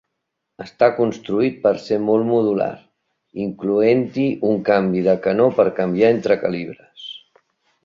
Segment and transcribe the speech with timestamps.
[0.63, 2.71] Està construït per ser molt modular,
[3.45, 7.09] incloent-hi un canvi de canó per canviar entre calibres.